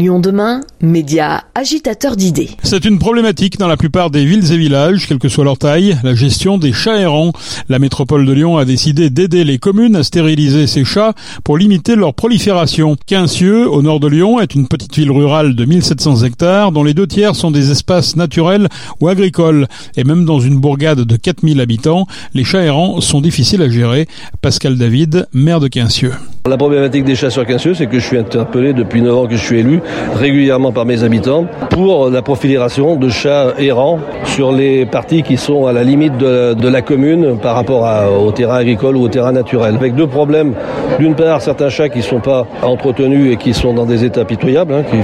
[0.00, 2.48] Lyon demain, média agitateur d'idées.
[2.62, 5.98] C'est une problématique dans la plupart des villes et villages, quelle que soit leur taille,
[6.02, 7.32] la gestion des chats errants.
[7.68, 11.12] La métropole de Lyon a décidé d'aider les communes à stériliser ces chats
[11.44, 12.96] pour limiter leur prolifération.
[13.04, 16.94] Quincieux, au nord de Lyon, est une petite ville rurale de 1700 hectares dont les
[16.94, 18.68] deux tiers sont des espaces naturels
[19.02, 19.66] ou agricoles.
[19.98, 24.08] Et même dans une bourgade de 4000 habitants, les chats errants sont difficiles à gérer.
[24.40, 26.14] Pascal David, maire de Quincieux.
[26.46, 29.36] La problématique des chats sur Quincieux, c'est que je suis interpellé depuis 9 ans que
[29.36, 29.82] je suis élu
[30.14, 35.66] régulièrement par mes habitants pour la profilation de chats errants sur les parties qui sont
[35.66, 37.86] à la limite de, la commune par rapport
[38.22, 39.74] au terrain agricole ou au terrain naturel.
[39.76, 40.54] Avec deux problèmes.
[40.98, 44.24] D'une part, certains chats qui ne sont pas entretenus et qui sont dans des états
[44.24, 44.98] pitoyables, hein, qui,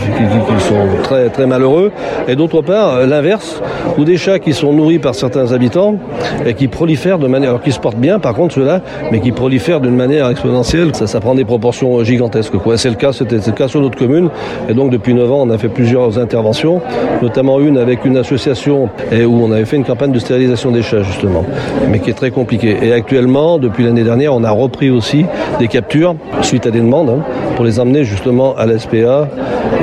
[0.64, 1.90] sont très, très malheureux.
[2.28, 3.62] Et d'autre part, l'inverse,
[3.96, 5.96] ou des chats qui sont nourris par certains habitants
[6.44, 9.32] et qui prolifèrent de manière, alors qui se portent bien par contre ceux-là, mais qui
[9.32, 10.94] prolifèrent d'une manière exponentielle.
[10.94, 12.52] Ça, ça prend des proportions gigantesques.
[12.76, 14.28] C'est le cas, c'était le cas sur notre commune.
[14.68, 16.80] Et donc depuis 9 ans, on a fait plusieurs interventions,
[17.22, 21.02] notamment une avec une association où on avait fait une campagne de stérilisation des chats
[21.02, 21.44] justement,
[21.90, 22.76] mais qui est très compliquée.
[22.82, 25.24] Et actuellement, depuis l'année dernière, on a repris aussi
[25.58, 27.24] des captures suite à des demandes hein,
[27.56, 29.28] pour les emmener justement à l'SPA.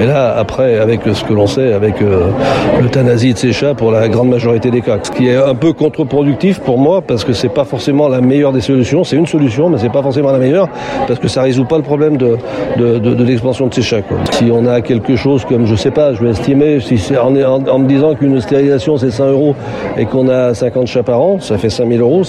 [0.02, 2.30] Et là, après, avec ce que l'on sait, avec euh,
[2.82, 5.74] l'euthanasie de ces chats pour la grande majorité des cas, ce qui est un peu
[5.74, 9.04] contre-productif pour moi parce que c'est pas forcément la meilleure des solutions.
[9.04, 10.68] C'est une solution, mais c'est pas forcément la meilleure
[11.08, 12.38] parce que ça résout pas le problème de,
[12.78, 14.02] de, l'expansion de ces chats.
[14.32, 16.80] Si on a quelque chose comme, je sais pas, je vais estimer,
[17.22, 19.56] en, me disant qu'une stérilisation c'est 100 euros
[19.98, 22.24] et qu'on a 50 chats par an, ça fait 5000 euros,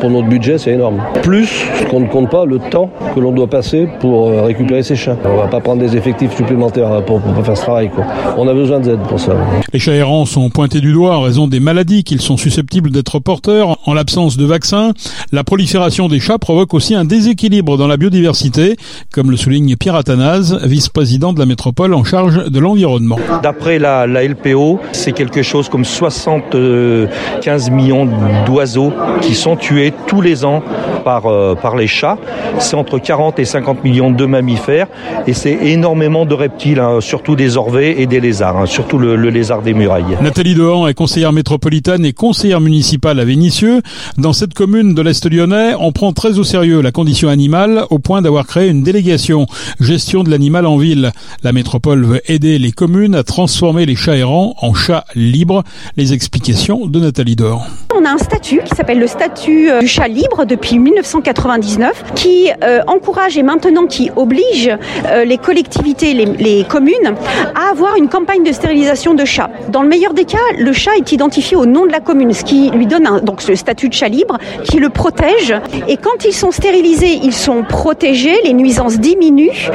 [0.00, 1.00] pour notre budget c'est énorme.
[1.22, 4.96] Plus qu'on ne compte pas le temps que l'on doit passer pour euh, récupérer ces
[4.96, 5.16] chats.
[5.24, 7.90] On va pas prendre des effectifs supplémentaires hein, pour, pour faire ce travail.
[7.90, 8.04] Quoi.
[8.36, 9.34] On a besoin d'aide pour ça.
[9.72, 13.18] Les chats errants sont pointés du doigt en raison des maladies qu'ils sont susceptibles d'être
[13.18, 13.78] porteurs.
[13.86, 14.92] En l'absence de vaccins,
[15.32, 18.76] la prolifération des chats provoque aussi un déséquilibre dans la biodiversité,
[19.12, 23.18] comme le souligne Pierre Athanase, vice-président de la métropole en charge de l'environnement.
[23.42, 28.08] D'après la, LPO, c'est quelque chose comme 75 millions
[28.46, 30.62] d'oiseaux qui sont tués tous les ans
[31.04, 32.18] par, euh, par les chats.
[32.58, 34.86] C'est entre 40 et 50 millions de mammifères
[35.26, 39.16] et c'est énormément de reptiles, hein, surtout des orvets et des lézards, hein, surtout le,
[39.16, 40.16] lézard des murailles.
[40.20, 43.82] Nathalie Dehan est conseillère métropolitaine et conseillère municipale à Vénissieux.
[44.18, 47.98] Dans cette commune de l'Est lyonnais, on prend très au sérieux la condition animale au
[47.98, 49.46] point d'avoir créé une délégation
[49.80, 51.12] gestion de l'animal en ville.
[51.42, 55.64] La métropole veut aider les communes à transformer les chats errants en chats libres.
[55.96, 57.66] Les explications de Nathalie Dor.
[57.94, 62.50] On a un statut qui s'appelle le statut euh, du chat libre depuis 1999 qui
[62.62, 64.70] euh, encourage et maintenant qui oblige
[65.06, 67.14] euh, les collectivités, les, les, communes
[67.54, 69.50] à avoir une campagne de stérilisation de chats.
[69.68, 72.44] Dans le meilleur des cas, le chat est identifié au nom de la commune, ce
[72.44, 75.54] qui lui donne donc ce statut de chat libre qui le protège.
[75.88, 79.70] Et quand ils sont stérilisés, ils sont protégés, les nuisances diminuent,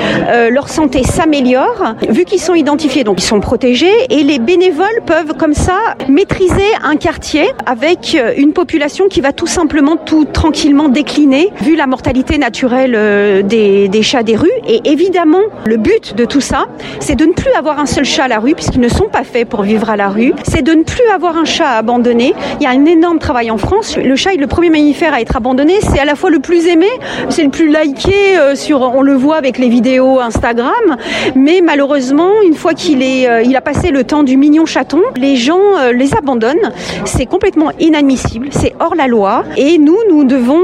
[0.49, 5.33] leur santé s'améliore, vu qu'ils sont identifiés, donc ils sont protégés, et les bénévoles peuvent
[5.37, 5.77] comme ça
[6.09, 11.87] maîtriser un quartier avec une population qui va tout simplement tout tranquillement décliner, vu la
[11.87, 14.49] mortalité naturelle euh, des chats des rues.
[14.67, 16.65] Et évidemment, le but de tout ça,
[16.99, 19.23] c'est de ne plus avoir un seul chat à la rue, puisqu'ils ne sont pas
[19.23, 20.33] faits pour vivre à la rue.
[20.43, 22.33] C'est de ne plus avoir un chat abandonné.
[22.59, 23.97] Il y a un énorme travail en France.
[23.97, 25.75] Le chat est le premier mammifère à être abandonné.
[25.81, 26.87] C'est à la fois le plus aimé,
[27.29, 30.97] c'est le plus liké euh, sur, on le voit avec les vidéos Instagram,
[31.35, 35.01] mais malheureusement, une fois qu'il est, euh, il a passé le temps du mignon chaton,
[35.15, 35.59] les gens
[35.93, 36.71] les abandonnent.
[37.05, 38.49] C'est complètement inadmissible.
[38.51, 39.43] C'est hors la loi.
[39.57, 40.61] Et nous, nous devons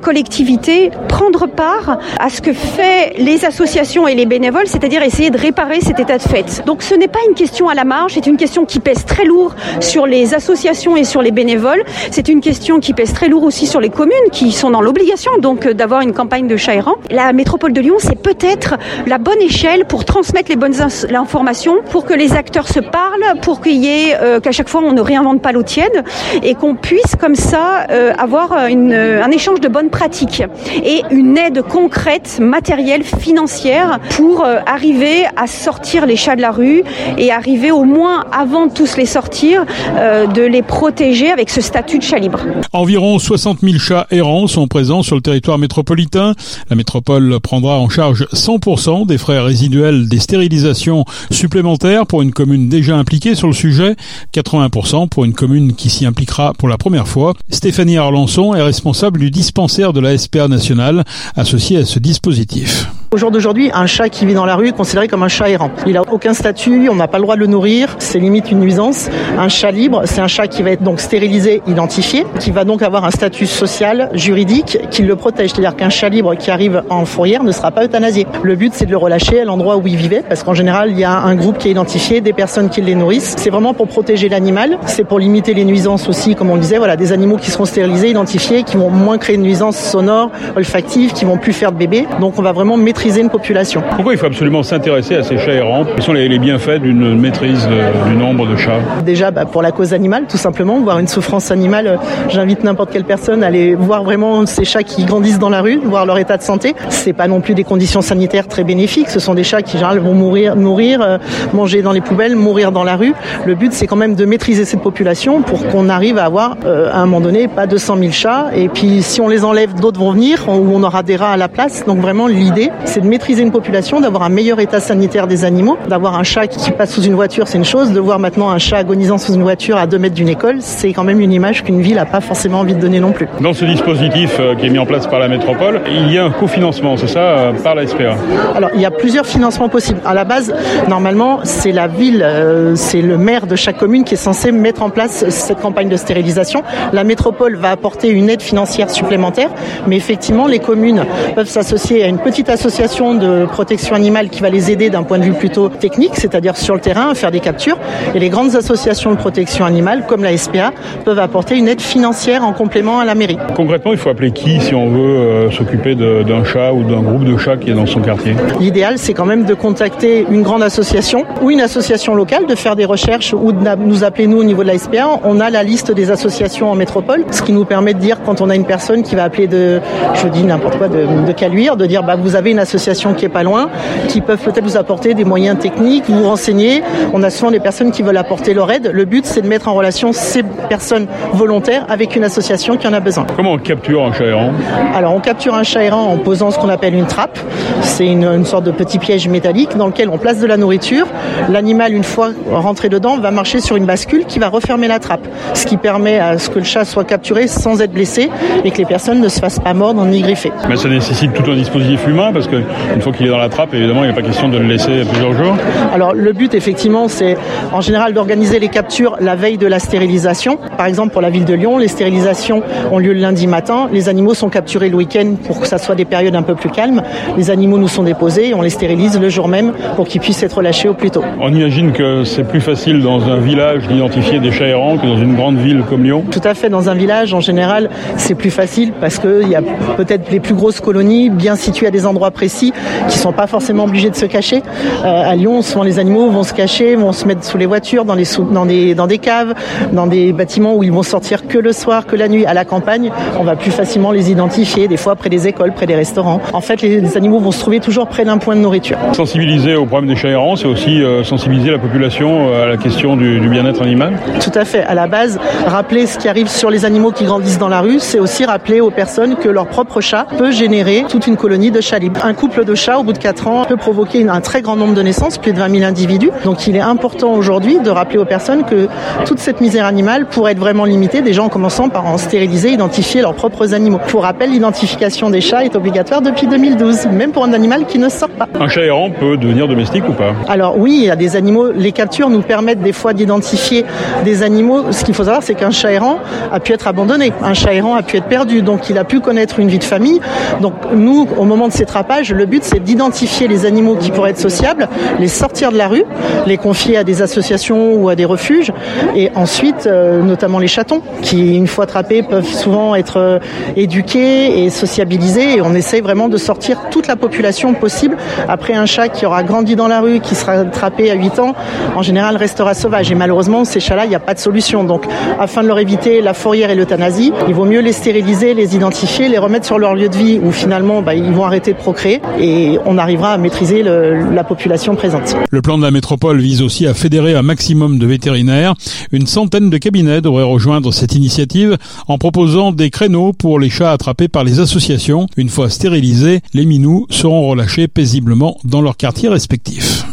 [0.00, 5.38] collectivité prendre part à ce que fait les associations et les bénévoles, c'est-à-dire essayer de
[5.80, 6.62] cet état de fait.
[6.66, 9.24] Donc ce n'est pas une question à la marge, c'est une question qui pèse très
[9.24, 11.82] lourd sur les associations et sur les bénévoles.
[12.10, 15.32] C'est une question qui pèse très lourd aussi sur les communes qui sont dans l'obligation
[15.38, 16.70] donc d'avoir une campagne de chat.
[17.10, 20.80] La métropole de Lyon, c'est peut-être la bonne échelle pour transmettre les bonnes
[21.14, 24.80] informations, pour que les acteurs se parlent, pour qu'il y ait euh, qu'à chaque fois
[24.84, 26.04] on ne réinvente pas l'eau tiède
[26.42, 30.44] et qu'on puisse comme ça euh, avoir un échange de bonnes pratiques
[30.84, 36.50] et une aide concrète, matérielle, financière pour euh, arriver à sortir les chats de la
[36.50, 36.82] rue
[37.18, 39.64] et arriver au moins avant de tous les sortir
[39.96, 42.40] euh, de les protéger avec ce statut de chat libre.
[42.72, 46.34] Environ 60 000 chats errants sont présents sur le territoire métropolitain.
[46.68, 52.68] La métropole prendra en charge 100% des frais résiduels des stérilisations supplémentaires pour une commune
[52.68, 53.96] déjà impliquée sur le sujet,
[54.34, 57.34] 80% pour une commune qui s'y impliquera pour la première fois.
[57.50, 61.04] Stéphanie Arlançon est responsable du dispensaire de la SPA nationale
[61.36, 62.86] associée à ce dispositif.
[63.12, 65.50] Au jour d'aujourd'hui, un chat qui vit dans la rue est considéré comme un chat
[65.50, 65.72] errant.
[65.84, 68.60] Il n'a aucun statut, on n'a pas le droit de le nourrir, c'est limite une
[68.60, 69.10] nuisance.
[69.36, 72.82] Un chat libre, c'est un chat qui va être donc stérilisé, identifié, qui va donc
[72.82, 75.50] avoir un statut social, juridique, qui le protège.
[75.50, 78.28] C'est-à-dire qu'un chat libre qui arrive en fourrière ne sera pas euthanasié.
[78.44, 80.98] Le but, c'est de le relâcher à l'endroit où il vivait, parce qu'en général, il
[81.00, 83.34] y a un groupe qui est identifié, des personnes qui les nourrissent.
[83.38, 86.78] C'est vraiment pour protéger l'animal, c'est pour limiter les nuisances aussi, comme on le disait,
[86.78, 91.12] voilà, des animaux qui seront stérilisés, identifiés, qui vont moins créer de nuisances sonores, olfactives,
[91.12, 92.06] qui vont plus faire de bébés.
[92.20, 93.82] Donc on va vraiment maîtriser une population.
[93.96, 97.18] Pourquoi il faut absolument s'intéresser à ces chats errants Quels sont les, les bienfaits d'une
[97.18, 100.98] maîtrise de- du nombre de chats Déjà bah, pour la cause animale, tout simplement, voir
[100.98, 101.86] une souffrance animale.
[101.86, 101.96] euh,
[102.28, 105.80] J'invite n'importe quelle personne à aller voir vraiment ces chats qui grandissent dans la rue,
[105.82, 106.74] voir leur état de santé.
[106.90, 109.08] C'est pas non plus des conditions sanitaires très bénéfiques.
[109.08, 110.54] Ce sont des chats qui en général vont mourir,
[111.02, 111.18] euh,
[111.54, 113.14] manger dans les poubelles, mourir dans la rue.
[113.46, 116.90] Le but c'est quand même de maîtriser cette population pour qu'on arrive à avoir euh,
[116.92, 118.46] à un moment donné pas 200 000 chats.
[118.54, 121.36] Et puis si on les enlève, d'autres vont venir où on aura des rats à
[121.36, 121.84] la place.
[121.86, 125.78] Donc vraiment l'idée c'est de maîtriser une population, d'avoir un meilleur état sanitaire des animaux,
[125.88, 127.92] d'avoir un chat qui passe sous une voiture, c'est une chose.
[127.92, 130.92] De voir maintenant un chat agonisant sous une voiture à 2 mètres d'une école, c'est
[130.92, 133.28] quand même une image qu'une ville n'a pas forcément envie de donner non plus.
[133.40, 136.24] Dans ce dispositif euh, qui est mis en place par la métropole, il y a
[136.24, 138.16] un cofinancement, c'est ça, euh, par la SPA
[138.56, 140.00] Alors, il y a plusieurs financements possibles.
[140.04, 140.52] À la base,
[140.88, 144.82] normalement, c'est la ville, euh, c'est le maire de chaque commune qui est censé mettre
[144.82, 146.64] en place cette campagne de stérilisation.
[146.92, 149.50] La métropole va apporter une aide financière supplémentaire,
[149.86, 151.04] mais effectivement, les communes
[151.36, 155.18] peuvent s'associer à une petite association de protection animale qui va les aider d'un point
[155.18, 157.76] de vue plutôt technique, c'est-à-dire sur le terrain, à faire des captures.
[158.14, 160.72] Et les grandes associations de protection animale, comme la SPA,
[161.04, 163.36] peuvent apporter une aide financière en complément à la mairie.
[163.54, 167.24] Concrètement, il faut appeler qui si on veut euh, s'occuper d'un chat ou d'un groupe
[167.24, 168.34] de chats qui est dans son quartier?
[168.58, 172.76] L'idéal, c'est quand même de contacter une grande association ou une association locale, de faire
[172.76, 175.20] des recherches ou de nous appeler nous au niveau de la SPA.
[175.24, 178.40] On a la liste des associations en métropole, ce qui nous permet de dire quand
[178.40, 179.80] on a une personne qui va appeler de,
[180.14, 182.69] je dis n'importe quoi, de, de Caluire, de dire bah vous avez une association
[183.16, 183.68] qui est pas loin,
[184.08, 186.82] qui peuvent peut-être vous apporter des moyens techniques, vous renseigner.
[187.12, 188.90] On a souvent des personnes qui veulent apporter leur aide.
[188.92, 192.92] Le but, c'est de mettre en relation ces personnes volontaires avec une association qui en
[192.92, 193.26] a besoin.
[193.36, 194.52] Comment on capture un chat errant
[194.94, 197.38] Alors, on capture un chat errant en posant ce qu'on appelle une trappe.
[197.82, 201.06] C'est une, une sorte de petit piège métallique dans lequel on place de la nourriture.
[201.48, 205.26] L'animal, une fois rentré dedans, va marcher sur une bascule qui va refermer la trappe.
[205.54, 208.30] Ce qui permet à ce que le chat soit capturé sans être blessé
[208.64, 210.52] et que les personnes ne se fassent pas mordre ni griffer.
[210.68, 213.74] Mais ça nécessite tout un dispositif humain parce qu'une fois qu'il est dans la trappe,
[213.74, 215.56] évidemment, il n'est pas question de le laisser plusieurs jours.
[215.94, 217.36] Alors le but effectivement c'est
[217.72, 220.58] en général d'organiser les captures la veille de la stérilisation.
[220.76, 223.88] Par exemple pour la ville de Lyon, les stérilisations ont lieu le lundi matin.
[223.92, 226.70] Les animaux sont capturés le week-end pour que ça soit des périodes un peu plus
[226.70, 227.02] calmes.
[227.36, 230.42] Les animaux nous sont déposés et on les stérilise le jour même pour qu'ils puissent
[230.42, 231.24] être relâchés au plus tôt.
[231.40, 235.16] On imagine que c'est plus facile dans un village d'identifier des chats errants que dans
[235.16, 236.24] une grande ville comme Lyon.
[236.30, 239.62] Tout à fait, dans un village, en général, c'est plus facile parce qu'il y a
[239.96, 242.72] peut-être les plus grosses colonies bien situées à des endroits précis
[243.10, 244.62] qui sont pas forcément obligés de se cacher.
[245.04, 248.06] Euh, à Lyon, souvent les animaux vont se cacher, vont se mettre sous les voitures,
[248.06, 249.52] dans, les sous- dans, des, dans des caves,
[249.92, 252.46] dans des bâtiments où ils vont sortir que le soir, que la nuit.
[252.46, 255.86] À la campagne, on va plus facilement les identifier, des fois près des écoles, près
[255.86, 256.40] des restaurants.
[256.54, 258.96] En fait, les, les animaux vont se trouver toujours près d'un point de nourriture.
[259.12, 262.76] Sensibiliser au problème des chats errants, c'est aussi euh, sensibiliser la population euh, à la
[262.78, 264.14] question du, du bien-être animal.
[264.40, 264.82] Tout à fait.
[264.84, 267.98] À la base, rappeler ce qui arrive sur les animaux qui grandissent dans la rue,
[268.00, 271.80] c'est aussi rappeler aux personnes que leur propre chat peut générer toute une colonie de
[271.80, 272.20] chats libres.
[272.30, 274.94] Un couple de chats, au bout de 4 ans, peut provoquer un très grand nombre
[274.94, 276.30] de naissances, plus de 20 000 individus.
[276.44, 278.86] Donc il est important aujourd'hui de rappeler aux personnes que
[279.26, 283.20] toute cette misère animale pourrait être vraiment limitée, déjà en commençant par en stériliser, identifier
[283.20, 283.98] leurs propres animaux.
[284.06, 288.08] Pour rappel, l'identification des chats est obligatoire depuis 2012, même pour un animal qui ne
[288.08, 288.46] sort pas.
[288.60, 290.32] Un chat errant peut devenir domestique ou pas?
[290.46, 293.84] Alors oui, il y a des animaux, les captures nous permettent des fois d'identifier
[294.24, 294.92] des animaux.
[294.92, 296.20] Ce qu'il faut savoir, c'est qu'un chat errant
[296.52, 299.18] a pu être abandonné, un chat errant a pu être perdu, donc il a pu
[299.18, 300.20] connaître une vie de famille.
[300.60, 301.86] Donc nous, au moment de ces
[302.28, 306.04] le but c'est d'identifier les animaux qui pourraient être sociables, les sortir de la rue,
[306.46, 308.72] les confier à des associations ou à des refuges,
[309.16, 313.38] et ensuite, euh, notamment les chatons, qui une fois attrapés peuvent souvent être euh,
[313.76, 318.16] éduqués et sociabilisés, et on essaie vraiment de sortir toute la population possible.
[318.48, 321.54] Après un chat qui aura grandi dans la rue, qui sera attrapé à 8 ans,
[321.96, 323.10] en général restera sauvage.
[323.10, 324.84] Et malheureusement, ces chats-là, il n'y a pas de solution.
[324.84, 325.04] Donc,
[325.38, 329.28] afin de leur éviter la fourrière et l'euthanasie, il vaut mieux les stériliser, les identifier,
[329.28, 332.09] les remettre sur leur lieu de vie où finalement, bah, ils vont arrêter de procréer
[332.40, 335.36] et on arrivera à maîtriser la population présente.
[335.50, 338.74] Le plan de la métropole vise aussi à fédérer un maximum de vétérinaires.
[339.12, 341.76] Une centaine de cabinets devraient rejoindre cette initiative
[342.08, 345.26] en proposant des créneaux pour les chats attrapés par les associations.
[345.36, 350.04] Une fois stérilisés, les minous seront relâchés paisiblement dans leurs quartiers respectifs.